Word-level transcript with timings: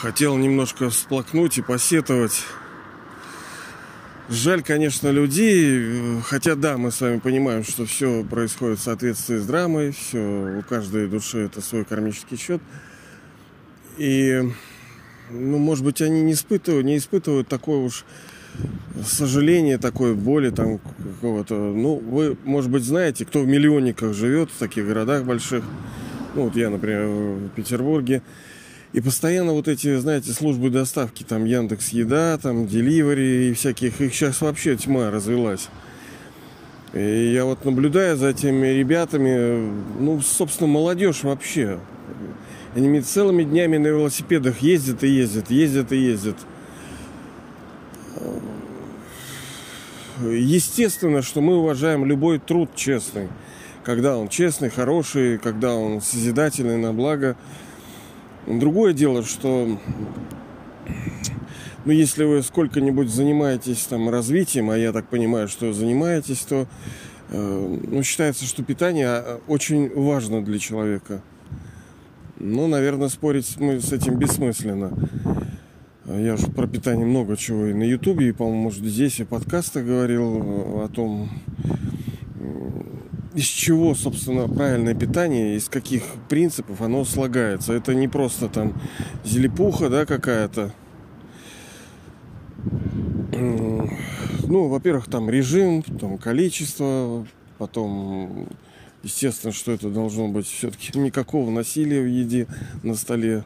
хотел 0.00 0.36
немножко 0.36 0.90
всплакнуть 0.90 1.58
и 1.58 1.62
посетовать. 1.62 2.44
Жаль, 4.28 4.62
конечно, 4.62 5.08
людей, 5.08 6.20
хотя 6.24 6.54
да, 6.54 6.76
мы 6.76 6.92
с 6.92 7.00
вами 7.00 7.18
понимаем, 7.18 7.64
что 7.64 7.86
все 7.86 8.22
происходит 8.24 8.78
в 8.78 8.82
соответствии 8.82 9.38
с 9.38 9.46
драмой, 9.46 9.92
все 9.92 10.58
у 10.58 10.62
каждой 10.62 11.08
души 11.08 11.38
это 11.38 11.60
свой 11.62 11.84
кармический 11.84 12.36
счет. 12.36 12.60
И, 13.96 14.42
ну, 15.30 15.58
может 15.58 15.84
быть, 15.84 16.00
они 16.02 16.20
не 16.20 16.34
испытывают, 16.34 16.86
не 16.86 16.98
испытывают 16.98 17.48
такое 17.48 17.78
уж 17.78 18.04
сожаление, 19.04 19.78
такой 19.78 20.14
боли 20.14 20.50
там 20.50 20.78
какого-то. 20.78 21.54
Ну, 21.54 21.96
вы, 21.96 22.36
может 22.44 22.70
быть, 22.70 22.84
знаете, 22.84 23.24
кто 23.24 23.40
в 23.40 23.46
миллионниках 23.46 24.14
живет, 24.14 24.50
в 24.50 24.58
таких 24.58 24.86
городах 24.86 25.24
больших. 25.24 25.64
Ну, 26.34 26.44
вот 26.44 26.56
я, 26.56 26.70
например, 26.70 27.06
в 27.06 27.48
Петербурге. 27.56 28.22
И 28.92 29.00
постоянно 29.00 29.52
вот 29.52 29.68
эти, 29.68 29.96
знаете, 29.96 30.32
службы 30.32 30.70
доставки, 30.70 31.22
там 31.22 31.44
Яндекс 31.44 31.90
Еда, 31.90 32.38
там 32.38 32.66
Деливери 32.66 33.50
и 33.50 33.52
всяких, 33.52 34.00
их 34.00 34.14
сейчас 34.14 34.40
вообще 34.40 34.76
тьма 34.76 35.10
развелась. 35.10 35.68
И 36.94 37.32
я 37.34 37.44
вот 37.44 37.64
наблюдаю 37.66 38.16
за 38.16 38.28
этими 38.28 38.68
ребятами, 38.68 39.70
ну, 40.00 40.22
собственно, 40.22 40.68
молодежь 40.68 41.22
вообще. 41.22 41.78
Они 42.74 43.00
целыми 43.02 43.42
днями 43.42 43.76
на 43.76 43.88
велосипедах 43.88 44.60
ездят 44.60 45.04
и 45.04 45.08
ездят, 45.08 45.50
ездят 45.50 45.92
и 45.92 45.96
ездят. 45.96 46.36
Естественно, 50.22 51.22
что 51.22 51.40
мы 51.40 51.58
уважаем 51.58 52.04
любой 52.04 52.38
труд 52.38 52.70
честный. 52.74 53.28
Когда 53.84 54.16
он 54.16 54.28
честный, 54.28 54.70
хороший, 54.70 55.38
когда 55.38 55.74
он 55.74 56.00
созидательный 56.00 56.78
на 56.78 56.92
благо. 56.92 57.36
Другое 58.48 58.94
дело, 58.94 59.24
что 59.24 59.78
ну, 61.84 61.92
если 61.92 62.24
вы 62.24 62.42
сколько-нибудь 62.42 63.10
занимаетесь 63.10 63.84
там 63.84 64.08
развитием, 64.08 64.70
а 64.70 64.78
я 64.78 64.92
так 64.92 65.06
понимаю, 65.08 65.48
что 65.48 65.74
занимаетесь, 65.74 66.38
то 66.40 66.66
э, 67.28 67.78
ну, 67.90 68.02
считается, 68.02 68.46
что 68.46 68.64
питание 68.64 69.08
а, 69.08 69.40
очень 69.48 69.94
важно 69.94 70.42
для 70.42 70.58
человека. 70.58 71.20
Ну, 72.38 72.68
наверное, 72.68 73.08
спорить 73.10 73.54
мы 73.58 73.80
с 73.80 73.92
этим 73.92 74.16
бессмысленно. 74.16 74.92
Я 76.06 76.32
уже 76.34 76.46
про 76.46 76.66
питание 76.66 77.04
много 77.04 77.36
чего 77.36 77.66
и 77.66 77.74
на 77.74 77.82
Ютубе, 77.82 78.30
и, 78.30 78.32
по-моему, 78.32 78.62
может, 78.62 78.82
здесь 78.82 79.20
и 79.20 79.24
подкасты 79.24 79.82
говорил 79.82 80.82
о 80.82 80.88
том, 80.88 81.28
из 83.38 83.44
чего, 83.44 83.94
собственно, 83.94 84.48
правильное 84.48 84.96
питание, 84.96 85.54
из 85.54 85.68
каких 85.68 86.02
принципов 86.28 86.82
оно 86.82 87.04
слагается. 87.04 87.72
Это 87.72 87.94
не 87.94 88.08
просто 88.08 88.48
там 88.48 88.74
зелепуха, 89.24 89.88
да, 89.88 90.06
какая-то. 90.06 90.74
Ну, 93.30 94.66
во-первых, 94.66 95.06
там 95.06 95.30
режим, 95.30 95.82
там 95.82 96.18
количество, 96.18 97.24
потом, 97.58 98.48
естественно, 99.04 99.52
что 99.52 99.70
это 99.70 99.88
должно 99.88 100.26
быть 100.26 100.48
все-таки 100.48 100.98
никакого 100.98 101.48
насилия 101.52 102.02
в 102.02 102.08
еде 102.08 102.48
на 102.82 102.96
столе. 102.96 103.44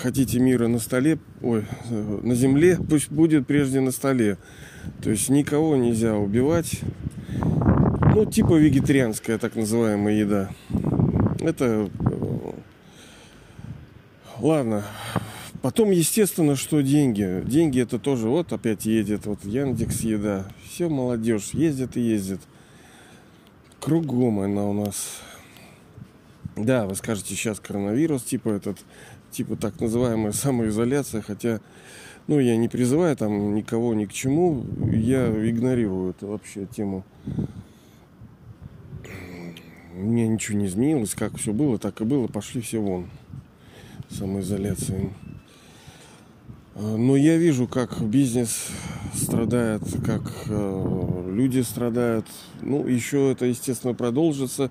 Хотите 0.00 0.38
мира 0.38 0.68
на 0.68 0.78
столе, 0.78 1.18
ой, 1.40 1.64
на 1.90 2.36
земле, 2.36 2.78
пусть 2.88 3.10
будет 3.10 3.44
прежде 3.44 3.80
на 3.80 3.90
столе. 3.90 4.38
То 5.02 5.10
есть 5.10 5.30
никого 5.30 5.74
нельзя 5.74 6.14
убивать. 6.14 6.80
Ну, 8.14 8.26
типа 8.26 8.54
вегетарианская 8.58 9.38
так 9.38 9.56
называемая 9.56 10.14
еда. 10.14 10.50
Это... 11.40 11.88
Э, 11.98 12.52
ладно. 14.38 14.84
Потом, 15.62 15.90
естественно, 15.92 16.54
что 16.54 16.82
деньги. 16.82 17.42
Деньги 17.46 17.80
это 17.80 17.98
тоже, 17.98 18.28
вот 18.28 18.52
опять 18.52 18.84
едет, 18.84 19.24
вот 19.24 19.42
Яндекс 19.44 20.00
еда. 20.00 20.44
Все 20.68 20.90
молодежь 20.90 21.50
ездит 21.54 21.96
и 21.96 22.02
ездит. 22.02 22.40
Кругом 23.80 24.40
она 24.40 24.66
у 24.66 24.74
нас. 24.74 25.20
Да, 26.54 26.84
вы 26.84 26.94
скажете, 26.96 27.34
сейчас 27.34 27.60
коронавирус, 27.60 28.24
типа 28.24 28.50
этот 28.50 28.78
типа 29.30 29.56
так 29.56 29.80
называемая 29.80 30.32
самоизоляция, 30.32 31.22
хотя, 31.22 31.60
ну, 32.26 32.38
я 32.38 32.58
не 32.58 32.68
призываю 32.68 33.16
там 33.16 33.54
никого 33.54 33.94
ни 33.94 34.04
к 34.04 34.12
чему, 34.12 34.66
я 34.92 35.28
игнорирую 35.48 36.10
эту 36.10 36.26
вообще 36.26 36.66
тему. 36.66 37.04
У 39.94 39.98
меня 39.98 40.26
ничего 40.26 40.58
не 40.58 40.66
изменилось, 40.66 41.14
как 41.14 41.36
все 41.36 41.52
было, 41.52 41.78
так 41.78 42.00
и 42.00 42.04
было, 42.04 42.26
пошли 42.26 42.60
все 42.60 42.78
вон. 42.78 43.10
Самоизоляция. 44.08 45.10
Но 46.74 47.16
я 47.16 47.36
вижу, 47.36 47.66
как 47.66 48.02
бизнес 48.02 48.68
страдает, 49.14 49.82
как 50.04 50.22
э, 50.48 51.30
люди 51.30 51.60
страдают. 51.60 52.26
Ну, 52.62 52.86
еще 52.86 53.30
это, 53.30 53.44
естественно, 53.44 53.92
продолжится. 53.92 54.70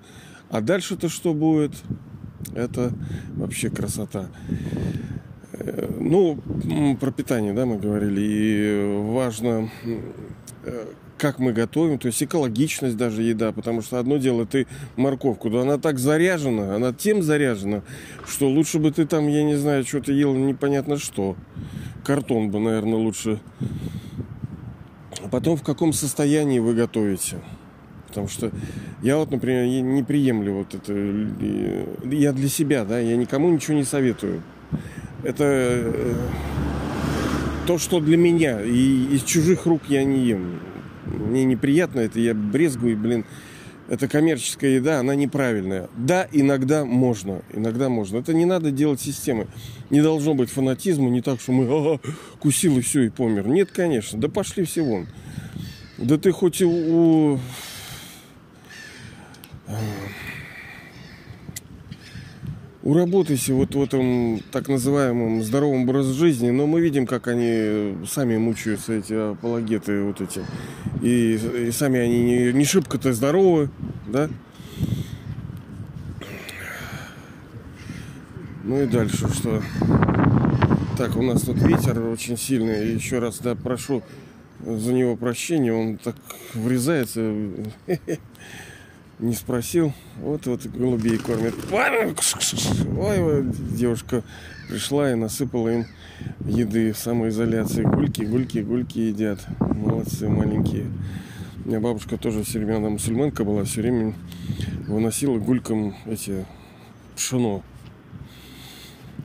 А 0.50 0.60
дальше-то 0.60 1.08
что 1.08 1.32
будет? 1.32 1.72
Это 2.54 2.92
вообще 3.36 3.70
красота. 3.70 4.28
Э, 5.52 5.88
ну, 6.00 6.40
про 7.00 7.12
питание, 7.12 7.52
да, 7.52 7.66
мы 7.66 7.78
говорили. 7.78 8.20
И 8.20 9.12
важно, 9.12 9.70
э, 10.64 10.86
как 11.22 11.38
мы 11.38 11.52
готовим, 11.52 12.00
то 12.00 12.08
есть 12.08 12.20
экологичность 12.20 12.96
даже 12.96 13.22
еда, 13.22 13.52
потому 13.52 13.80
что 13.80 14.00
одно 14.00 14.16
дело, 14.16 14.44
ты 14.44 14.66
морковку, 14.96 15.50
да 15.50 15.60
она 15.60 15.78
так 15.78 16.00
заряжена, 16.00 16.74
она 16.74 16.92
тем 16.92 17.22
заряжена, 17.22 17.82
что 18.26 18.48
лучше 18.48 18.80
бы 18.80 18.90
ты 18.90 19.06
там, 19.06 19.28
я 19.28 19.44
не 19.44 19.54
знаю, 19.54 19.84
что-то 19.84 20.12
ел 20.12 20.34
непонятно 20.34 20.98
что. 20.98 21.36
Картон 22.04 22.50
бы, 22.50 22.58
наверное, 22.58 22.96
лучше. 22.96 23.38
Потом 25.30 25.56
в 25.56 25.62
каком 25.62 25.92
состоянии 25.92 26.58
вы 26.58 26.74
готовите. 26.74 27.36
Потому 28.08 28.26
что 28.26 28.50
я 29.00 29.16
вот, 29.16 29.30
например, 29.30 29.64
не 29.64 30.02
приемлю 30.02 30.54
вот 30.54 30.74
это. 30.74 30.92
Я 32.04 32.32
для 32.32 32.48
себя, 32.48 32.84
да, 32.84 32.98
я 32.98 33.16
никому 33.16 33.48
ничего 33.48 33.76
не 33.76 33.84
советую. 33.84 34.42
Это 35.22 35.44
э, 35.44 36.14
то, 37.68 37.78
что 37.78 38.00
для 38.00 38.16
меня. 38.16 38.60
И 38.60 39.14
из 39.14 39.22
чужих 39.22 39.66
рук 39.66 39.82
я 39.88 40.02
не 40.02 40.26
ем. 40.26 40.71
Мне 41.06 41.44
неприятно 41.44 42.00
это, 42.00 42.20
я 42.20 42.34
брезгую, 42.34 42.96
блин. 42.96 43.24
Это 43.88 44.08
коммерческая 44.08 44.76
еда, 44.76 45.00
она 45.00 45.14
неправильная. 45.14 45.90
Да, 45.96 46.26
иногда 46.32 46.84
можно, 46.84 47.42
иногда 47.52 47.88
можно. 47.88 48.18
Это 48.18 48.32
не 48.32 48.44
надо 48.44 48.70
делать 48.70 49.00
системы. 49.00 49.48
Не 49.90 50.00
должно 50.00 50.34
быть 50.34 50.50
фанатизма, 50.50 51.10
не 51.10 51.20
так, 51.20 51.40
что 51.40 51.52
мы 51.52 51.64
ага, 51.64 52.00
кусил 52.38 52.78
и 52.78 52.80
все, 52.80 53.02
и 53.02 53.08
помер. 53.08 53.48
Нет, 53.48 53.70
конечно, 53.72 54.18
да 54.18 54.28
пошли 54.28 54.64
все 54.64 54.82
вон. 54.82 55.08
Да 55.98 56.16
ты 56.16 56.32
хоть 56.32 56.60
и 56.60 56.64
у 56.64 57.38
уработайся 62.82 63.54
вот 63.54 63.74
в 63.74 63.82
этом 63.82 64.40
так 64.50 64.68
называемом 64.68 65.42
здоровом 65.42 65.82
образе 65.82 66.12
жизни, 66.12 66.50
но 66.50 66.66
мы 66.66 66.80
видим, 66.80 67.06
как 67.06 67.28
они 67.28 67.96
сами 68.06 68.36
мучаются, 68.36 68.94
эти 68.94 69.12
апологеты 69.32 70.02
вот 70.02 70.20
эти. 70.20 70.44
И, 71.00 71.34
и 71.68 71.70
сами 71.70 72.00
они 72.00 72.22
не, 72.22 72.52
не 72.52 72.64
шибко-то 72.64 73.12
здоровы, 73.12 73.70
да? 74.06 74.28
Ну 78.64 78.82
и 78.82 78.86
дальше 78.86 79.28
что? 79.32 79.62
Так, 80.96 81.16
у 81.16 81.22
нас 81.22 81.42
тут 81.42 81.60
ветер 81.62 82.00
очень 82.06 82.36
сильный. 82.36 82.94
Еще 82.94 83.18
раз, 83.18 83.38
да, 83.38 83.54
прошу 83.54 84.02
за 84.64 84.92
него 84.92 85.16
прощения. 85.16 85.72
Он 85.72 85.96
так 85.98 86.16
врезается. 86.54 87.34
не 89.22 89.34
спросил. 89.34 89.92
Вот 90.20 90.46
вот 90.46 90.66
голубей 90.66 91.16
кормят. 91.16 91.54
Ой, 92.98 93.44
девушка 93.70 94.22
пришла 94.68 95.12
и 95.12 95.14
насыпала 95.14 95.68
им 95.68 95.86
еды 96.44 96.92
в 96.92 96.98
самоизоляции. 96.98 97.84
Гульки, 97.84 98.22
гульки, 98.22 98.58
гульки 98.58 98.98
едят. 98.98 99.40
Молодцы 99.60 100.28
маленькие. 100.28 100.86
У 101.64 101.68
меня 101.68 101.80
бабушка 101.80 102.16
тоже 102.18 102.42
все 102.42 102.58
время, 102.58 102.78
она 102.78 102.88
мусульманка 102.90 103.44
была, 103.44 103.62
все 103.62 103.82
время 103.82 104.14
выносила 104.88 105.38
гулькам 105.38 105.94
эти 106.06 106.44
пшено. 107.14 107.62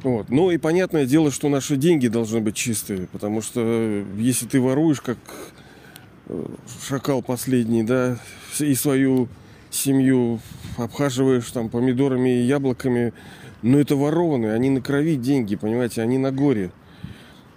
Вот. 0.04 0.30
Ну 0.30 0.52
и 0.52 0.58
понятное 0.58 1.08
дело, 1.08 1.32
что 1.32 1.50
наши 1.50 1.76
деньги 1.76 2.08
должны 2.08 2.40
быть 2.40 2.56
чистые, 2.56 3.08
потому 3.08 3.42
что 3.42 4.06
если 4.18 4.46
ты 4.46 4.62
воруешь, 4.62 5.02
как 5.02 5.18
э, 6.28 6.46
шакал 6.88 7.24
последний, 7.24 7.82
да, 7.82 8.20
и 8.60 8.76
свою 8.76 9.28
семью 9.78 10.40
обхаживаешь 10.78 11.50
там 11.52 11.70
помидорами 11.70 12.30
и 12.30 12.46
яблоками, 12.46 13.14
но 13.62 13.80
это 13.80 13.96
ворованные, 13.96 14.54
они 14.54 14.70
на 14.70 14.82
крови 14.82 15.16
деньги, 15.16 15.56
понимаете, 15.56 16.02
они 16.02 16.18
на 16.18 16.32
горе. 16.32 16.72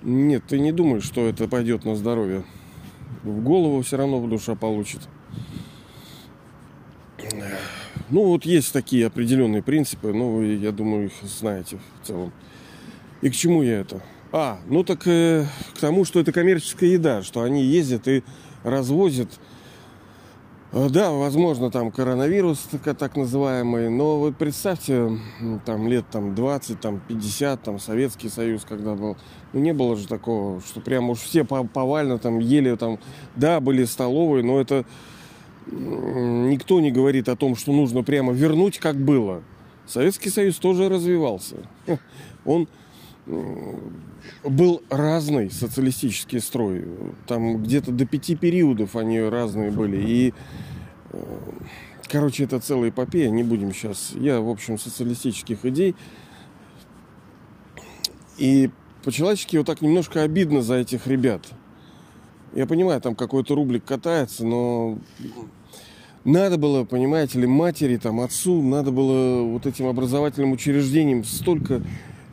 Нет, 0.03 0.45
ты 0.49 0.59
не 0.59 0.73
думаешь, 0.73 1.05
что 1.05 1.29
это 1.29 1.49
пойдет 1.49 1.85
на 1.85 1.95
здоровье. 1.95 2.45
В 3.23 3.43
голову 3.43 3.83
все 3.83 3.97
равно 3.97 4.27
душа 4.27 4.55
получит. 4.55 5.01
Ну, 8.09 8.25
вот 8.25 8.45
есть 8.45 8.73
такие 8.73 9.07
определенные 9.07 9.63
принципы, 9.63 10.13
но 10.13 10.31
вы, 10.31 10.55
я 10.55 10.73
думаю, 10.73 11.07
их 11.07 11.13
знаете 11.23 11.79
в 12.03 12.07
целом. 12.07 12.33
И 13.21 13.29
к 13.29 13.35
чему 13.35 13.63
я 13.63 13.81
это? 13.81 14.01
А, 14.33 14.59
ну 14.67 14.85
так 14.85 15.07
э, 15.07 15.45
к 15.75 15.79
тому, 15.79 16.05
что 16.05 16.21
это 16.21 16.33
коммерческая 16.33 16.91
еда, 16.91 17.23
что 17.23 17.43
они 17.43 17.65
ездят 17.65 18.09
и 18.09 18.23
развозят. 18.63 19.29
Э, 20.73 20.89
да, 20.89 21.11
возможно, 21.11 21.71
там 21.71 21.91
коронавирус 21.91 22.69
так, 22.99 23.17
называемый, 23.17 23.91
но 23.91 24.21
вы 24.21 24.33
представьте, 24.33 25.19
там 25.65 25.89
лет 25.89 26.05
там 26.11 26.35
20, 26.35 26.81
там 26.81 27.01
50, 27.09 27.63
там 27.63 27.79
Советский 27.81 28.29
Союз, 28.29 28.65
когда 28.69 28.95
был, 28.95 29.17
ну 29.53 29.61
не 29.61 29.73
было 29.73 29.97
же 29.97 30.07
такого, 30.07 30.61
что 30.61 30.81
прям 30.81 31.11
уж 31.11 31.19
все 31.19 31.45
повально 31.45 32.19
там 32.19 32.39
ели 32.39 32.77
там, 32.77 33.01
да, 33.35 33.59
были 33.61 33.85
столовые, 33.85 34.45
но 34.45 34.61
это 34.61 34.85
никто 35.67 36.81
не 36.81 36.93
говорит 36.93 37.29
о 37.29 37.37
том, 37.37 37.57
что 37.57 37.73
нужно 37.73 38.03
прямо 38.05 38.33
вернуть, 38.33 38.79
как 38.79 38.97
было. 38.97 39.43
Советский 39.87 40.31
Союз 40.31 40.57
тоже 40.57 40.89
развивался. 40.89 41.57
Он 42.45 42.69
был 44.45 44.83
разный 44.91 45.51
социалистический 45.51 46.41
строй. 46.41 46.87
Там 47.27 47.63
где-то 47.63 47.93
до 47.93 48.07
пяти 48.07 48.37
периодов 48.37 48.97
они 48.97 49.21
разные 49.21 49.71
были. 49.71 49.97
И, 50.01 50.35
э, 51.13 51.23
короче, 52.09 52.45
это 52.45 52.61
целая 52.61 52.91
эпопея. 52.91 53.31
Не 53.31 53.43
будем 53.43 53.73
сейчас. 53.73 54.13
Я, 54.15 54.41
в 54.41 54.49
общем, 54.49 54.79
социалистических 54.79 55.65
идей. 55.65 55.95
И 58.39 58.71
по-человечески 59.05 59.57
вот 59.57 59.67
так 59.67 59.83
немножко 59.83 60.23
обидно 60.23 60.63
за 60.63 60.77
этих 60.77 61.07
ребят. 61.07 61.47
Я 62.55 62.67
понимаю, 62.67 63.01
там 63.01 63.15
какой-то 63.15 63.55
рублик 63.55 63.85
катается, 63.85 64.45
но 64.45 64.99
надо 66.25 66.59
было, 66.59 66.85
понимаете 66.85 67.39
ли, 67.39 67.47
матери, 67.47 67.97
там, 67.97 68.21
отцу, 68.21 68.61
надо 68.61 68.91
было 68.91 69.43
вот 69.43 69.67
этим 69.67 69.87
образовательным 69.87 70.53
учреждениям 70.53 71.25
столько 71.25 71.83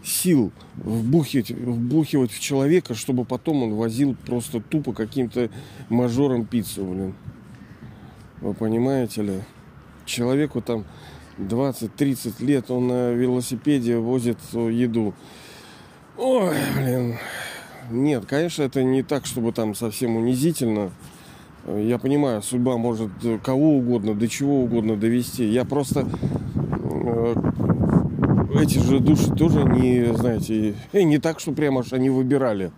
сил 0.07 0.51
вбухивать, 0.75 1.51
вбухивать 1.51 2.31
в 2.31 2.39
человека, 2.39 2.95
чтобы 2.95 3.25
потом 3.25 3.63
он 3.63 3.73
возил 3.75 4.15
просто 4.25 4.61
тупо 4.61 4.93
каким-то 4.93 5.49
мажором 5.89 6.45
пиццу, 6.45 6.85
блин. 6.85 7.13
Вы 8.41 8.53
понимаете 8.53 9.21
ли? 9.23 9.41
Человеку 10.05 10.61
там 10.61 10.85
20-30 11.37 12.43
лет, 12.45 12.71
он 12.71 12.87
на 12.87 13.11
велосипеде 13.11 13.97
возит 13.97 14.37
еду. 14.53 15.13
Ой, 16.17 16.55
блин. 16.75 17.17
Нет, 17.89 18.25
конечно, 18.25 18.63
это 18.63 18.83
не 18.83 19.03
так, 19.03 19.25
чтобы 19.25 19.51
там 19.51 19.75
совсем 19.75 20.15
унизительно. 20.15 20.91
Я 21.67 21.97
понимаю, 21.97 22.41
судьба 22.41 22.77
может 22.77 23.09
кого 23.43 23.77
угодно, 23.77 24.13
до 24.13 24.27
чего 24.27 24.61
угодно 24.63 24.95
довести. 24.95 25.45
Я 25.45 25.65
просто 25.65 26.07
э, 26.75 27.35
эти 28.59 28.79
же 28.79 28.99
души 28.99 29.31
тоже 29.31 29.63
не, 29.63 30.13
знаете, 30.15 30.75
э, 30.91 31.01
не 31.03 31.17
так, 31.17 31.39
что 31.39 31.51
прямо 31.51 31.81
аж 31.81 31.93
они 31.93 32.09
выбирали. 32.09 32.71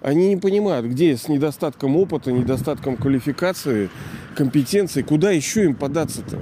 Они 0.00 0.28
не 0.28 0.36
понимают, 0.36 0.86
где 0.86 1.16
с 1.16 1.28
недостатком 1.28 1.96
опыта, 1.96 2.32
недостатком 2.32 2.96
квалификации, 2.96 3.88
компетенции, 4.34 5.02
куда 5.02 5.30
еще 5.30 5.64
им 5.64 5.76
податься-то? 5.76 6.38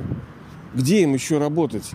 Где 0.75 1.03
им 1.03 1.15
еще 1.15 1.39
работать? 1.39 1.91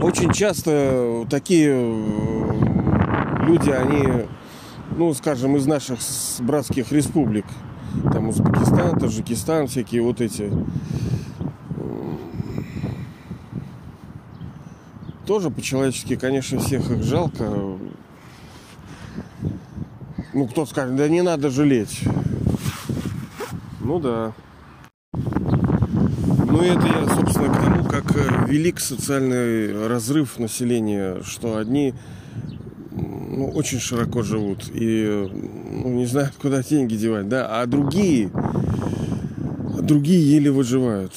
Очень 0.00 0.32
часто 0.32 1.26
такие 1.28 1.72
э, 1.72 3.44
люди, 3.46 3.70
они, 3.70 4.26
ну, 4.96 5.12
скажем, 5.14 5.56
из 5.56 5.66
наших 5.66 5.98
братских 6.40 6.92
республик, 6.92 7.44
там 8.12 8.28
Узбекистан, 8.28 8.98
Таджикистан, 8.98 9.66
всякие 9.66 10.02
вот 10.02 10.20
эти, 10.20 10.50
тоже 15.26 15.50
по-человечески, 15.50 16.16
конечно, 16.16 16.60
всех 16.60 16.90
их 16.90 17.02
жалко. 17.02 17.78
Ну, 20.32 20.46
кто 20.48 20.66
скажет, 20.66 20.96
да 20.96 21.08
не 21.08 21.22
надо 21.22 21.50
жалеть. 21.50 22.02
Ну 23.80 23.98
да. 23.98 24.32
Ну 25.12 26.62
это 26.62 26.86
я, 26.86 27.06
собственно, 27.14 27.52
к 27.52 27.62
тому, 27.62 27.84
как 27.84 28.16
э, 28.16 28.46
велик 28.48 28.80
социальный 28.80 29.88
разрыв 29.88 30.38
населения, 30.38 31.22
что 31.22 31.56
одни 31.56 31.94
ну, 32.92 33.50
очень 33.50 33.80
широко 33.80 34.22
живут 34.22 34.70
и 34.72 35.28
ну, 35.30 35.88
не 35.90 36.06
знают, 36.06 36.34
куда 36.40 36.62
деньги 36.62 36.96
девать, 36.96 37.28
да, 37.28 37.60
а 37.60 37.66
другие, 37.66 38.30
другие 39.82 40.36
еле 40.36 40.50
выживают. 40.50 41.12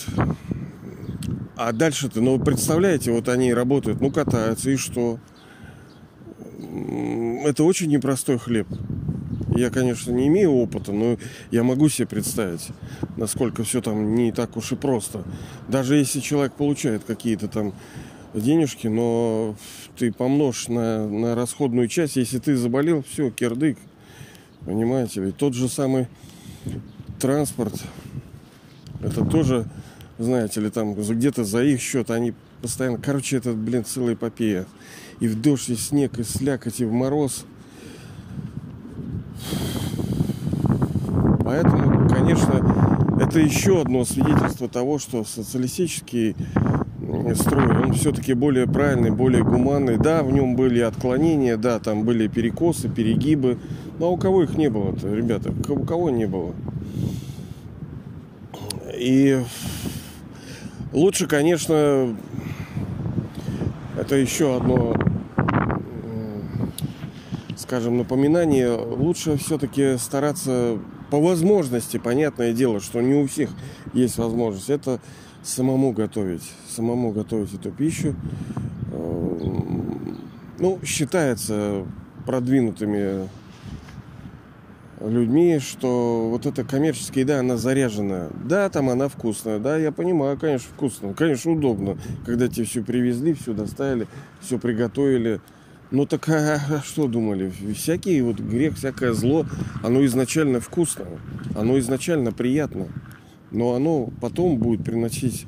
А 1.61 1.73
дальше-то, 1.73 2.21
ну, 2.21 2.39
представляете, 2.39 3.11
вот 3.11 3.27
они 3.27 3.53
работают, 3.53 3.99
ну, 3.99 4.11
катаются, 4.11 4.69
и 4.69 4.77
что? 4.77 5.19
Это 7.43 7.65
очень 7.65 7.89
непростой 7.89 8.39
хлеб. 8.39 8.65
Я, 9.57 9.69
конечно, 9.69 10.13
не 10.13 10.27
имею 10.27 10.53
опыта, 10.53 10.93
но 10.93 11.17
я 11.51 11.63
могу 11.63 11.89
себе 11.89 12.07
представить, 12.07 12.69
насколько 13.17 13.65
все 13.65 13.81
там 13.81 14.15
не 14.15 14.31
так 14.31 14.55
уж 14.55 14.71
и 14.71 14.77
просто. 14.77 15.25
Даже 15.67 15.95
если 15.95 16.21
человек 16.21 16.53
получает 16.53 17.03
какие-то 17.03 17.49
там 17.49 17.73
денежки, 18.33 18.87
но 18.87 19.57
ты 19.97 20.13
помножь 20.13 20.69
на, 20.69 21.09
на 21.09 21.35
расходную 21.35 21.89
часть, 21.89 22.15
если 22.15 22.39
ты 22.39 22.55
заболел, 22.55 23.03
все, 23.03 23.31
кирдык. 23.31 23.77
Понимаете, 24.61 25.19
ведь 25.19 25.35
тот 25.35 25.55
же 25.55 25.67
самый 25.67 26.07
транспорт, 27.19 27.73
это 29.01 29.25
тоже 29.25 29.67
знаете 30.19 30.59
ли, 30.59 30.69
там 30.69 30.93
где-то 30.93 31.45
за 31.45 31.63
их 31.63 31.79
счет 31.79 32.11
они 32.11 32.33
постоянно... 32.61 32.97
Короче, 32.97 33.37
это, 33.37 33.53
блин, 33.53 33.85
целая 33.85 34.13
эпопея. 34.13 34.65
И 35.21 35.27
в 35.27 35.41
дождь, 35.41 35.69
и 35.69 35.75
в 35.75 35.81
снег, 35.81 36.19
и 36.19 36.23
слякоть, 36.23 36.81
и 36.81 36.85
в 36.85 36.91
мороз. 36.91 37.45
Поэтому, 41.43 42.07
конечно, 42.09 43.17
это 43.19 43.39
еще 43.39 43.81
одно 43.81 44.05
свидетельство 44.05 44.67
того, 44.67 44.99
что 44.99 45.23
социалистический 45.23 46.35
строй, 47.33 47.67
он 47.83 47.93
все-таки 47.93 48.33
более 48.33 48.67
правильный, 48.67 49.11
более 49.11 49.43
гуманный. 49.43 49.97
Да, 49.97 50.21
в 50.21 50.31
нем 50.31 50.55
были 50.55 50.79
отклонения, 50.81 51.57
да, 51.57 51.79
там 51.79 52.03
были 52.03 52.27
перекосы, 52.27 52.89
перегибы. 52.89 53.57
Но 53.99 54.11
у 54.11 54.17
кого 54.17 54.43
их 54.43 54.57
не 54.57 54.69
было-то, 54.69 55.13
ребята? 55.13 55.53
У 55.69 55.85
кого 55.85 56.09
не 56.09 56.27
было? 56.27 56.53
И 58.93 59.41
Лучше, 60.91 61.27
конечно, 61.27 62.15
это 63.97 64.15
еще 64.15 64.57
одно, 64.57 64.95
скажем, 67.55 67.97
напоминание. 67.97 68.71
Лучше 68.71 69.37
все-таки 69.37 69.97
стараться 69.97 70.79
по 71.11 71.21
возможности, 71.21 71.97
понятное 71.97 72.53
дело, 72.53 72.79
что 72.79 73.01
не 73.01 73.13
у 73.13 73.27
всех 73.27 73.51
есть 73.93 74.17
возможность, 74.17 74.69
это 74.69 74.99
самому 75.43 75.91
готовить, 75.91 76.51
самому 76.67 77.11
готовить 77.11 77.53
эту 77.53 77.71
пищу. 77.71 78.15
Ну, 80.59 80.79
считается 80.83 81.85
продвинутыми 82.25 83.29
людьми, 85.01 85.59
что 85.59 86.29
вот 86.29 86.45
эта 86.45 86.63
коммерческая 86.63 87.23
еда, 87.23 87.39
она 87.39 87.57
заряжена. 87.57 88.29
Да, 88.45 88.69
там 88.69 88.89
она 88.89 89.07
вкусная, 89.07 89.59
да, 89.59 89.77
я 89.77 89.91
понимаю, 89.91 90.37
конечно, 90.37 90.67
вкусно, 90.75 91.13
конечно, 91.13 91.51
удобно, 91.51 91.97
когда 92.25 92.47
тебе 92.47 92.65
все 92.65 92.83
привезли, 92.83 93.33
все 93.33 93.53
доставили, 93.53 94.07
все 94.41 94.59
приготовили. 94.59 95.39
Ну 95.91 96.05
так 96.05 96.27
а, 96.29 96.59
а 96.69 96.81
что 96.83 97.07
думали? 97.07 97.51
Всякий 97.73 98.21
вот 98.21 98.39
грех, 98.39 98.75
всякое 98.75 99.13
зло, 99.13 99.45
оно 99.83 100.05
изначально 100.05 100.59
вкусно, 100.59 101.05
оно 101.55 101.79
изначально 101.79 102.31
приятно, 102.31 102.87
но 103.51 103.73
оно 103.73 104.09
потом 104.21 104.57
будет 104.57 104.83
приносить 104.83 105.47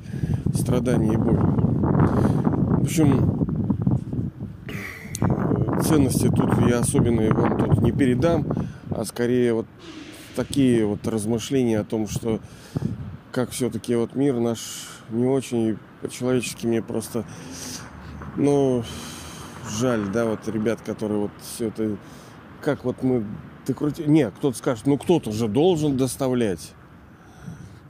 страдания 0.54 1.12
и 1.12 1.16
боль. 1.16 1.36
В 1.36 2.82
общем, 2.82 3.42
ценности 5.82 6.28
тут 6.28 6.50
я 6.68 6.80
особенно 6.80 7.32
вам 7.34 7.58
тут 7.58 7.82
не 7.82 7.92
передам 7.92 8.46
а 8.96 9.04
скорее 9.04 9.54
вот 9.54 9.66
такие 10.36 10.86
вот 10.86 11.06
размышления 11.06 11.80
о 11.80 11.84
том, 11.84 12.08
что 12.08 12.40
как 13.30 13.50
все-таки 13.50 13.94
вот 13.94 14.14
мир 14.14 14.38
наш 14.38 14.60
не 15.10 15.26
очень 15.26 15.78
по-человечески 16.00 16.66
мне 16.66 16.82
просто, 16.82 17.24
ну, 18.36 18.82
жаль, 19.78 20.08
да, 20.12 20.26
вот 20.26 20.46
ребят, 20.48 20.80
которые 20.82 21.22
вот 21.22 21.30
все 21.40 21.68
это, 21.68 21.96
как 22.60 22.84
вот 22.84 23.02
мы, 23.02 23.24
ты 23.64 23.74
крути, 23.74 24.04
не, 24.04 24.30
кто-то 24.30 24.56
скажет, 24.56 24.86
ну 24.86 24.98
кто-то 24.98 25.32
же 25.32 25.48
должен 25.48 25.96
доставлять, 25.96 26.72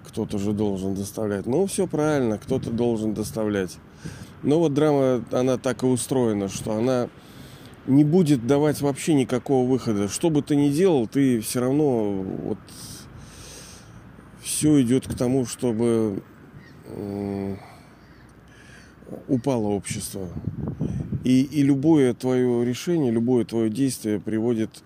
кто-то 0.06 0.38
же 0.38 0.52
должен 0.52 0.94
доставлять, 0.94 1.46
ну 1.46 1.66
все 1.66 1.86
правильно, 1.86 2.38
кто-то 2.38 2.70
должен 2.70 3.14
доставлять. 3.14 3.78
Но 4.42 4.58
вот 4.58 4.74
драма, 4.74 5.24
она 5.30 5.56
так 5.56 5.84
и 5.84 5.86
устроена, 5.86 6.48
что 6.48 6.72
она 6.72 7.08
не 7.86 8.04
будет 8.04 8.46
давать 8.46 8.80
вообще 8.80 9.14
никакого 9.14 9.68
выхода. 9.68 10.08
Что 10.08 10.30
бы 10.30 10.42
ты 10.42 10.56
ни 10.56 10.70
делал, 10.70 11.06
ты 11.06 11.40
все 11.40 11.60
равно 11.60 12.12
вот 12.12 12.58
все 14.42 14.80
идет 14.82 15.06
к 15.06 15.14
тому, 15.14 15.46
чтобы 15.46 16.22
упало 19.28 19.68
общество. 19.68 20.28
И, 21.24 21.42
и 21.42 21.62
любое 21.62 22.14
твое 22.14 22.64
решение, 22.64 23.12
любое 23.12 23.44
твое 23.44 23.70
действие 23.70 24.20
приводит 24.20 24.82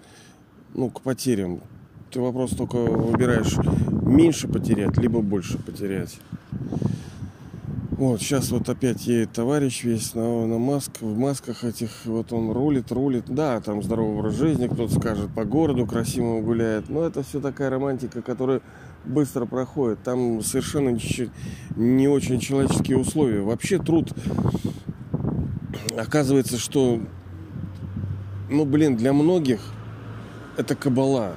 ну, 0.75 0.91
к 0.91 1.00
потерям. 1.00 1.62
Ты 2.11 2.21
вопрос 2.21 2.50
только 2.50 2.76
выбираешь 2.76 3.57
меньше 4.03 4.49
потерять, 4.49 4.97
либо 4.99 5.21
больше 5.21 5.59
потерять. 5.59 6.19
Вот, 7.97 8.21
сейчас 8.21 8.50
вот 8.50 8.69
опять 8.69 9.07
едет 9.07 9.33
товарищ 9.33 9.83
весь 9.83 10.15
на, 10.15 10.47
на 10.47 10.59
маск, 10.59 11.00
в 11.00 11.17
масках 11.17 11.65
этих, 11.65 11.88
вот 12.05 12.31
он 12.31 12.50
рулит, 12.50 12.93
рулит. 12.93 13.25
Да, 13.26 13.59
там 13.62 13.83
здоровый 13.83 14.19
образ 14.19 14.35
жизни, 14.35 14.67
кто-то 14.67 15.00
скажет, 15.00 15.31
по 15.35 15.47
городу 15.47 15.87
красиво 15.87 16.43
гуляет. 16.43 16.91
Но 16.91 17.05
это 17.07 17.23
все 17.23 17.41
такая 17.41 17.71
романтика, 17.71 18.21
которая 18.21 18.61
быстро 19.07 19.47
проходит. 19.47 20.03
Там 20.03 20.43
совершенно 20.43 20.99
не, 21.75 22.07
очень 22.07 22.38
человеческие 22.38 22.99
условия. 22.99 23.41
Вообще 23.41 23.79
труд, 23.79 24.12
оказывается, 25.97 26.59
что, 26.59 27.00
ну, 28.50 28.67
блин, 28.67 28.97
для 28.97 29.15
многих 29.15 29.61
это 30.59 30.75
кабала 30.75 31.35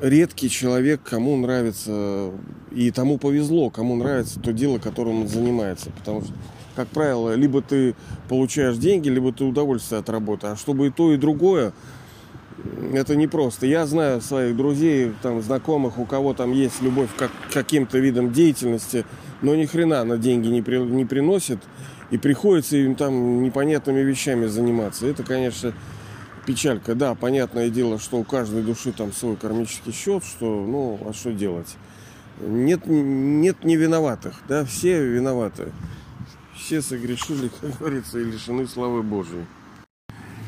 редкий 0.00 0.48
человек, 0.48 1.00
кому 1.02 1.36
нравится, 1.36 2.30
и 2.70 2.90
тому 2.90 3.18
повезло, 3.18 3.70
кому 3.70 3.96
нравится 3.96 4.40
то 4.40 4.52
дело, 4.52 4.78
которым 4.78 5.22
он 5.22 5.28
занимается. 5.28 5.90
Потому 5.90 6.22
что, 6.22 6.32
как 6.76 6.88
правило, 6.88 7.34
либо 7.34 7.62
ты 7.62 7.94
получаешь 8.28 8.76
деньги, 8.76 9.08
либо 9.08 9.32
ты 9.32 9.44
удовольствие 9.44 10.00
от 10.00 10.08
работы. 10.08 10.48
А 10.48 10.56
чтобы 10.56 10.88
и 10.88 10.90
то, 10.90 11.12
и 11.12 11.16
другое, 11.16 11.72
это 12.92 13.16
непросто. 13.16 13.66
Я 13.66 13.86
знаю 13.86 14.20
своих 14.20 14.56
друзей, 14.56 15.12
там, 15.22 15.42
знакомых, 15.42 15.98
у 15.98 16.04
кого 16.04 16.34
там 16.34 16.52
есть 16.52 16.82
любовь 16.82 17.10
к 17.16 17.30
каким-то 17.52 17.98
видам 17.98 18.32
деятельности, 18.32 19.04
но 19.42 19.54
ни 19.54 19.66
хрена 19.66 20.04
на 20.04 20.18
деньги 20.18 20.48
не, 20.48 20.62
при, 20.62 20.78
не 20.78 21.04
приносит, 21.04 21.58
и 22.10 22.18
приходится 22.18 22.76
им 22.76 22.94
там 22.94 23.42
непонятными 23.42 24.00
вещами 24.00 24.46
заниматься. 24.46 25.06
Это, 25.06 25.22
конечно, 25.22 25.72
печалька. 26.48 26.94
Да, 26.94 27.14
понятное 27.14 27.68
дело, 27.68 27.98
что 27.98 28.16
у 28.16 28.24
каждой 28.24 28.62
души 28.62 28.92
там 28.92 29.12
свой 29.12 29.36
кармический 29.36 29.92
счет, 29.92 30.24
что, 30.24 30.46
ну, 30.46 30.98
а 31.06 31.12
что 31.12 31.30
делать? 31.30 31.76
Нет, 32.40 32.86
нет 32.86 33.64
не 33.64 33.76
виноватых, 33.76 34.40
да, 34.48 34.64
все 34.64 35.04
виноваты. 35.04 35.72
Все 36.56 36.80
согрешили, 36.80 37.50
как 37.60 37.78
говорится, 37.78 38.18
и 38.18 38.24
лишены 38.24 38.66
славы 38.66 39.02
Божией. 39.02 39.44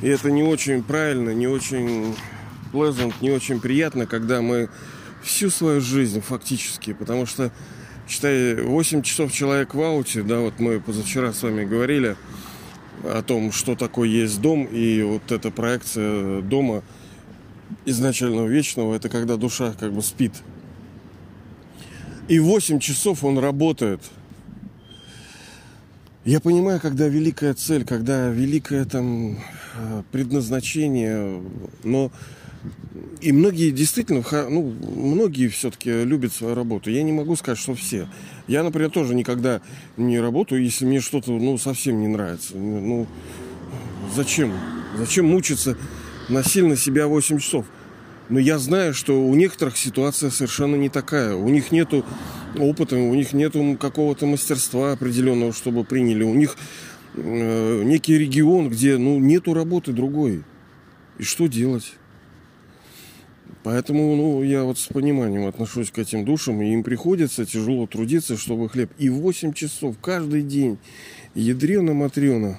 И 0.00 0.09
это 0.09 0.30
не 0.30 0.42
очень 0.42 0.83
правильно, 0.83 1.35
не 1.35 1.47
очень 1.47 2.16
pleasant, 2.73 3.12
не 3.21 3.30
очень 3.30 3.61
приятно, 3.61 4.07
когда 4.07 4.40
мы 4.40 4.71
всю 5.23 5.50
свою 5.50 5.83
жизнь 5.83 6.23
фактически, 6.23 6.95
потому 6.95 7.26
что, 7.26 7.52
считай, 8.09 8.54
8 8.54 9.02
часов 9.02 9.33
человек 9.33 9.75
в 9.75 9.83
ауте, 9.83 10.23
да, 10.23 10.38
вот 10.38 10.61
мы 10.61 10.80
позавчера 10.80 11.35
с 11.35 11.42
вами 11.42 11.66
говорили, 11.66 12.16
о 13.04 13.23
том, 13.23 13.52
что 13.52 13.75
такое 13.76 14.09
есть 14.09 14.40
дом, 14.40 14.64
и 14.64 15.02
вот 15.02 15.33
эта 15.33 15.50
проекция 15.50 16.42
дома 16.42 16.83
изначального 17.85 18.47
вечного, 18.47 18.95
это 18.95 19.09
когда 19.09 19.37
душа 19.37 19.75
как 19.78 19.92
бы 19.92 20.02
спит. 20.02 20.33
И 22.28 22.38
8 22.38 22.78
часов 22.78 23.25
он 23.25 23.38
работает. 23.38 24.00
Я 26.25 26.40
понимаю, 26.40 26.80
когда 26.80 27.09
великая 27.09 27.54
цель, 27.54 27.85
когда 27.85 28.28
великое 28.28 28.85
там 28.85 29.38
э, 29.76 30.02
предназначение, 30.12 31.42
но 31.83 32.12
и 33.21 33.33
многие 33.33 33.71
действительно, 33.71 34.23
ну, 34.50 34.75
многие 34.95 35.49
все-таки 35.49 36.04
любят 36.04 36.33
свою 36.33 36.54
работу. 36.54 36.90
Я 36.90 37.02
не 37.02 37.12
могу 37.12 37.37
сказать, 37.37 37.59
что 37.59 37.75
все. 37.75 38.07
Я, 38.50 38.64
например, 38.64 38.90
тоже 38.90 39.14
никогда 39.14 39.61
не 39.97 40.19
работаю, 40.19 40.64
если 40.64 40.85
мне 40.85 40.99
что-то, 40.99 41.30
ну, 41.30 41.57
совсем 41.57 42.00
не 42.00 42.09
нравится. 42.09 42.57
Ну, 42.57 43.07
зачем? 44.12 44.52
Зачем 44.99 45.26
мучиться 45.26 45.76
насильно 46.28 46.75
себя 46.75 47.07
8 47.07 47.38
часов? 47.38 47.64
Но 48.28 48.40
я 48.40 48.59
знаю, 48.59 48.92
что 48.92 49.25
у 49.25 49.33
некоторых 49.37 49.76
ситуация 49.76 50.30
совершенно 50.30 50.75
не 50.75 50.88
такая. 50.88 51.37
У 51.37 51.49
них 51.49 51.71
нету 51.71 52.04
опыта, 52.59 52.97
у 52.97 53.14
них 53.14 53.33
нету 53.35 53.78
какого-то 53.80 54.26
мастерства 54.26 54.95
определенного, 54.95 55.52
чтобы 55.52 55.85
приняли. 55.85 56.25
У 56.25 56.35
них 56.35 56.57
э, 57.14 57.83
некий 57.85 58.19
регион, 58.19 58.69
где 58.69 58.99
ну, 58.99 59.21
нету 59.21 59.54
работы 59.54 59.92
другой. 59.92 60.42
И 61.19 61.23
что 61.23 61.47
делать? 61.47 61.92
Поэтому 63.62 64.17
ну, 64.17 64.43
я 64.43 64.64
вот 64.64 64.79
с 64.79 64.87
пониманием 64.87 65.47
отношусь 65.47 65.90
к 65.90 65.99
этим 65.99 66.25
душам, 66.25 66.62
и 66.62 66.73
им 66.73 66.83
приходится 66.83 67.45
тяжело 67.45 67.87
трудиться, 67.87 68.38
чтобы 68.38 68.71
хлеб. 68.71 68.90
И 68.99 69.11
8 69.11 69.52
часов 69.52 69.97
каждый 70.00 70.43
день. 70.43 70.79
Ядрена-матрена. 71.35 72.59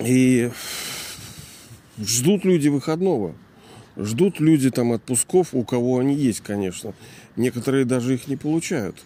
И 0.00 0.50
ждут 1.98 2.44
люди 2.44 2.68
выходного. 2.68 3.34
Ждут 3.96 4.40
люди 4.40 4.70
там 4.70 4.92
отпусков, 4.92 5.54
у 5.54 5.62
кого 5.62 5.98
они 5.98 6.14
есть, 6.14 6.40
конечно. 6.40 6.92
Некоторые 7.36 7.84
даже 7.84 8.14
их 8.14 8.26
не 8.26 8.36
получают. 8.36 8.96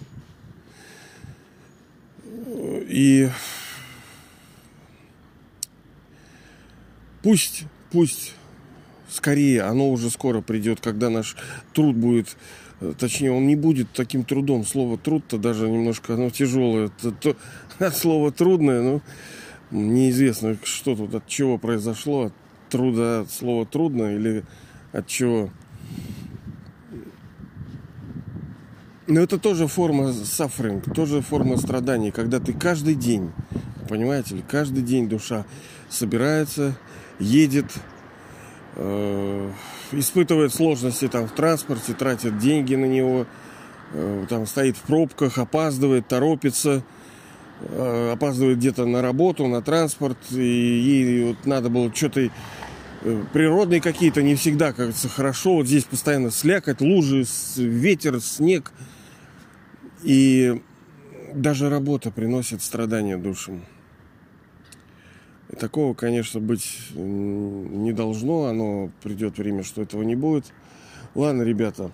И 2.88 3.29
пусть, 7.23 7.64
пусть 7.91 8.35
скорее, 9.14 9.62
оно 9.62 9.90
уже 9.90 10.11
скоро 10.11 10.40
придет, 10.40 10.80
когда 10.80 11.09
наш 11.09 11.37
труд 11.73 11.94
будет, 11.97 12.37
э, 12.80 12.92
точнее, 12.99 13.30
он 13.30 13.47
не 13.47 13.54
будет 13.54 13.88
таким 13.92 14.25
трудом. 14.25 14.64
Слово 14.64 14.99
труд-то 14.99 15.38
даже 15.38 15.68
немножко, 15.68 16.14
оно 16.14 16.30
тяжелое. 16.30 16.87
Это, 16.87 17.12
то, 17.12 17.37
слово 17.92 18.33
трудное, 18.33 18.83
ну, 18.83 19.02
неизвестно, 19.71 20.56
что 20.64 20.97
тут, 20.97 21.14
от 21.14 21.26
чего 21.28 21.59
произошло, 21.59 22.25
от 22.25 22.33
труда, 22.71 23.21
от 23.21 23.30
слова 23.30 23.64
трудно 23.64 24.16
или 24.16 24.44
от 24.92 25.06
чего. 25.06 25.50
Но 29.06 29.21
это 29.21 29.38
тоже 29.38 29.68
форма 29.68 30.09
suffering, 30.09 30.92
тоже 30.92 31.21
форма 31.21 31.56
страданий, 31.59 32.11
когда 32.11 32.40
ты 32.40 32.52
каждый 32.52 32.94
день, 32.94 33.30
понимаете 33.88 34.37
ли, 34.37 34.44
каждый 34.49 34.83
день 34.83 35.09
душа 35.09 35.44
собирается, 35.90 36.76
едет, 37.21 37.66
Э, 38.76 39.50
испытывает 39.93 40.52
сложности 40.52 41.07
там 41.07 41.28
в 41.28 41.33
транспорте, 41.33 41.95
тратит 41.95 42.38
деньги 42.38 42.75
на 42.75 42.87
него, 42.87 43.26
э, 43.93 44.26
там 44.28 44.47
стоит 44.47 44.76
в 44.76 44.81
пробках, 44.81 45.38
опаздывает, 45.38 46.09
торопится, 46.09 46.83
э, 47.61 48.11
опаздывает 48.12 48.59
где-то 48.59 48.85
на 48.85 49.00
работу, 49.00 49.47
на 49.47 49.62
транспорт, 49.62 50.19
и 50.33 50.43
ей 50.43 51.25
вот 51.25 51.47
надо 51.47 51.69
было 51.69 51.95
что-то 51.95 52.28
природные 53.33 53.81
какие-то 53.81 54.23
не 54.23 54.35
всегда, 54.35 54.73
кажется, 54.73 55.09
хорошо. 55.09 55.57
Вот 55.57 55.66
здесь 55.66 55.85
постоянно 55.85 56.31
слякоть, 56.31 56.81
лужи, 56.81 57.26
ветер, 57.57 58.19
снег. 58.21 58.73
И 60.02 60.62
даже 61.35 61.69
работа 61.69 62.11
приносит 62.11 62.62
страдания 62.62 63.19
душам. 63.19 63.62
Такого, 65.58 65.94
конечно, 65.94 66.40
быть 66.40 66.90
не 66.94 67.92
должно. 67.92 68.46
Оно 68.46 68.90
придет 69.02 69.38
время, 69.38 69.62
что 69.62 69.82
этого 69.82 70.02
не 70.02 70.16
будет. 70.16 70.52
Ладно, 71.14 71.42
ребята, 71.42 71.90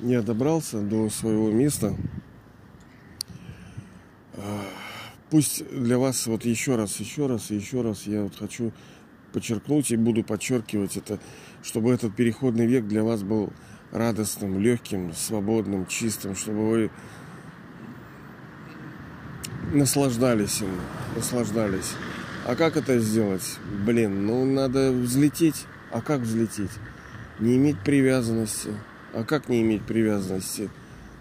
я 0.00 0.22
добрался 0.22 0.80
до 0.80 1.08
своего 1.10 1.50
места. 1.50 1.94
Пусть 5.30 5.68
для 5.70 5.98
вас 5.98 6.26
вот 6.26 6.44
еще 6.44 6.76
раз, 6.76 7.00
еще 7.00 7.26
раз 7.26 7.50
еще 7.50 7.80
раз 7.80 8.06
я 8.06 8.22
вот 8.24 8.36
хочу 8.36 8.72
подчеркнуть 9.32 9.90
и 9.90 9.96
буду 9.96 10.22
подчеркивать 10.22 10.96
это, 10.96 11.18
чтобы 11.62 11.92
этот 11.92 12.14
переходный 12.14 12.66
век 12.66 12.86
для 12.86 13.02
вас 13.02 13.22
был 13.22 13.50
радостным, 13.90 14.58
легким, 14.58 15.14
свободным, 15.14 15.86
чистым, 15.86 16.36
чтобы 16.36 16.68
вы 16.68 16.90
наслаждались 19.72 20.60
им, 20.60 20.70
наслаждались. 21.16 21.94
А 22.44 22.56
как 22.56 22.76
это 22.76 22.98
сделать? 22.98 23.58
Блин, 23.86 24.26
ну 24.26 24.44
надо 24.44 24.90
взлететь. 24.90 25.66
А 25.92 26.00
как 26.00 26.20
взлететь? 26.22 26.72
Не 27.38 27.56
иметь 27.56 27.78
привязанности. 27.80 28.70
А 29.14 29.22
как 29.22 29.48
не 29.48 29.62
иметь 29.62 29.82
привязанности? 29.82 30.68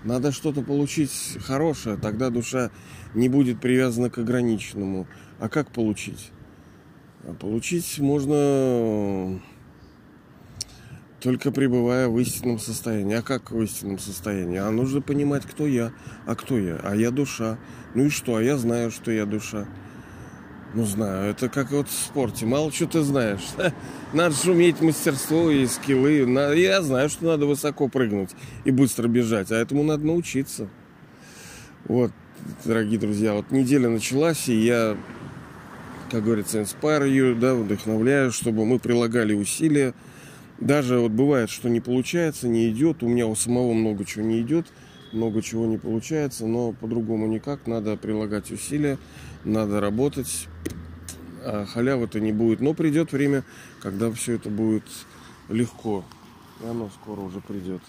Надо 0.04 0.32
что-то 0.32 0.64
получить 0.64 1.38
хорошее, 1.46 1.96
тогда 1.96 2.32
душа 2.32 2.72
не 3.14 3.30
будет 3.30 3.60
привязана 3.60 4.10
к 4.10 4.18
ограниченному. 4.18 5.06
А 5.40 5.48
как 5.48 5.72
получить? 5.72 6.32
А 7.24 7.34
получить 7.34 8.00
можно 8.00 9.40
только 11.20 11.52
пребывая 11.52 12.08
в 12.08 12.18
истинном 12.20 12.58
состоянии. 12.58 13.16
А 13.16 13.22
как 13.22 13.52
в 13.52 13.62
истинном 13.62 14.00
состоянии? 14.00 14.58
А 14.58 14.72
нужно 14.72 15.02
понимать, 15.02 15.44
кто 15.46 15.68
я. 15.68 15.92
А 16.26 16.36
кто 16.36 16.58
я? 16.58 16.80
А 16.84 16.96
я 16.96 17.12
душа. 17.12 17.60
Ну 17.94 18.06
и 18.06 18.10
что? 18.10 18.38
А 18.38 18.44
я 18.44 18.58
знаю, 18.58 18.90
что 18.90 19.12
я 19.12 19.28
душа. 19.28 19.68
Ну, 20.74 20.86
знаю, 20.86 21.32
это 21.32 21.50
как 21.50 21.72
вот 21.72 21.90
в 21.90 21.92
спорте. 21.92 22.46
Мало 22.46 22.72
что 22.72 22.88
ты 22.88 23.02
знаешь. 23.02 23.46
Надо 24.14 24.34
же 24.34 24.54
уметь 24.54 24.82
мастерство 24.82 25.52
и 25.52 25.66
скиллы. 25.66 26.26
Я 26.58 26.82
знаю, 26.82 27.10
что 27.10 27.26
надо 27.26 27.46
высоко 27.46 27.90
прыгнуть 27.90 28.30
и 28.64 28.72
быстро 28.72 29.08
бежать, 29.10 29.52
а 29.52 29.56
этому 29.56 29.84
надо 29.84 30.06
научиться. 30.06 30.70
Вот. 31.86 32.12
дорогие 32.64 33.00
друзья, 33.00 33.34
вот 33.34 33.52
неделя 33.52 33.90
началась, 33.90 34.48
и 34.48 34.56
я, 34.56 34.96
как 36.10 36.24
говорится, 36.24 36.62
inspire 36.62 37.36
да, 37.36 37.54
вдохновляю, 37.56 38.32
чтобы 38.32 38.66
мы 38.66 38.80
прилагали 38.80 39.34
усилия. 39.34 39.94
Даже 40.60 41.00
вот 41.00 41.12
бывает, 41.12 41.50
что 41.50 41.70
не 41.70 41.82
получается, 41.82 42.48
не 42.48 42.70
идет. 42.70 43.04
У 43.04 43.10
меня 43.10 43.28
у 43.28 43.36
самого 43.36 43.74
много 43.74 44.06
чего 44.06 44.24
не 44.24 44.40
идет, 44.42 44.68
много 45.12 45.42
чего 45.42 45.66
не 45.66 45.78
получается, 45.78 46.46
но 46.46 46.72
по-другому 46.72 47.28
никак. 47.28 47.68
Надо 47.68 47.98
прилагать 47.98 48.52
усилия, 48.52 48.98
надо 49.44 49.82
работать. 49.82 50.48
А 51.44 51.66
халявы-то 51.66 52.20
не 52.20 52.32
будет. 52.32 52.62
Но 52.62 52.74
придет 52.74 53.12
время, 53.12 53.44
когда 53.82 54.12
все 54.12 54.36
это 54.36 54.50
будет 54.50 54.84
легко. 55.50 56.04
И 56.64 56.66
оно 56.66 56.90
скоро 57.02 57.22
уже 57.22 57.40
придет. 57.42 57.82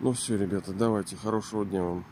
Ну 0.00 0.12
все, 0.12 0.38
ребята, 0.38 0.72
давайте. 0.72 1.16
Хорошего 1.16 1.64
дня 1.64 1.82
вам. 1.82 2.04